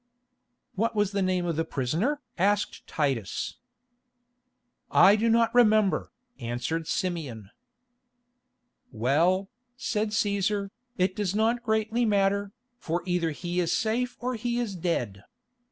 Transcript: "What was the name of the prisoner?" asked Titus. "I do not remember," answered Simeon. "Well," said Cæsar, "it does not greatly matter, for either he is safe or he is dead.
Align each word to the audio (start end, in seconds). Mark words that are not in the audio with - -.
"What 0.73 0.95
was 0.95 1.11
the 1.11 1.21
name 1.21 1.45
of 1.45 1.57
the 1.57 1.63
prisoner?" 1.63 2.21
asked 2.35 2.87
Titus. 2.87 3.57
"I 4.89 5.15
do 5.15 5.29
not 5.29 5.53
remember," 5.53 6.11
answered 6.39 6.87
Simeon. 6.87 7.51
"Well," 8.91 9.47
said 9.77 10.09
Cæsar, 10.09 10.71
"it 10.97 11.15
does 11.15 11.35
not 11.35 11.61
greatly 11.61 12.03
matter, 12.03 12.51
for 12.79 13.03
either 13.05 13.29
he 13.29 13.59
is 13.59 13.77
safe 13.77 14.17
or 14.19 14.33
he 14.33 14.57
is 14.57 14.75
dead. 14.75 15.23